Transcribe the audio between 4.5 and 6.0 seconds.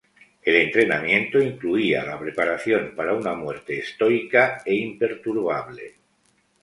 e imperturbable.